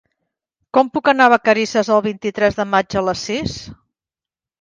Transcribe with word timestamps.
Com 0.77 0.87
puc 0.95 1.09
anar 1.11 1.27
a 1.29 1.31
Vacarisses 1.33 1.91
el 1.97 2.01
vint-i-tres 2.05 2.57
de 2.61 2.65
maig 2.71 2.97
a 3.03 3.05
les 3.09 3.27
sis? 3.29 3.59